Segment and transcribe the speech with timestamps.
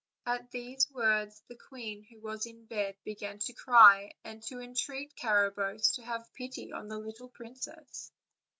[0.25, 5.15] At these words the queen, who was in bed, began to cry and to entreat
[5.15, 8.11] Carabosse to have pity on the little princess.